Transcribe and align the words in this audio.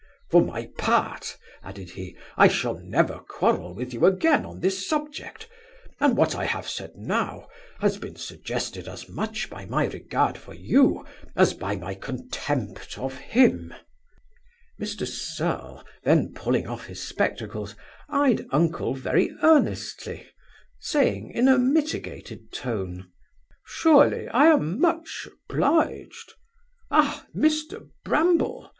'For 0.31 0.41
my 0.41 0.65
part 0.79 1.37
(added 1.61 1.91
he) 1.91 2.17
I 2.35 2.47
shall 2.47 2.79
never 2.79 3.19
quarrel 3.19 3.75
with 3.75 3.93
you 3.93 4.07
again 4.07 4.45
upon 4.45 4.59
this 4.61 4.89
subject; 4.89 5.47
and 5.99 6.17
what 6.17 6.33
I 6.33 6.45
have 6.45 6.67
said 6.67 6.95
now, 6.95 7.47
has 7.81 7.99
been 7.99 8.15
suggested 8.15 8.87
as 8.87 9.07
much 9.07 9.47
by 9.47 9.67
my 9.67 9.85
regard 9.85 10.39
for 10.39 10.55
you, 10.55 11.05
as 11.35 11.53
by 11.53 11.75
my 11.75 11.93
contempt 11.93 12.97
of 12.97 13.15
him' 13.19 13.75
Mr 14.79 15.05
Serle, 15.07 15.83
then 16.01 16.33
pulling 16.33 16.65
off 16.65 16.87
his 16.87 17.03
spectacles, 17.07 17.75
eyed 18.09 18.47
uncle 18.49 18.95
very 18.95 19.29
earnestly, 19.43 20.25
saying, 20.79 21.29
in 21.29 21.47
a 21.47 21.59
mitigated 21.59 22.51
tone, 22.51 23.11
'Surely 23.67 24.27
I 24.29 24.47
am 24.47 24.79
much 24.79 25.27
obliged 25.47 26.33
Ah, 26.89 27.27
Mr 27.35 27.87
Bramble! 28.03 28.67